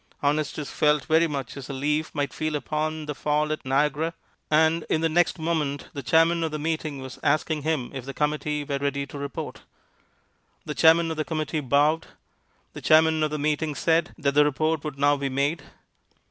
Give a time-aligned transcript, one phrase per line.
[0.23, 4.15] Honestus felt very much as a leaf might feel upon the fall at Niagara,
[4.49, 8.13] and in the next moment the chairman of the meeting was asking him if the
[8.15, 9.61] committee were ready to report.
[10.65, 12.07] The chairman of the committee bowed.
[12.73, 15.65] The chairman of the meeting said that the report would now be made.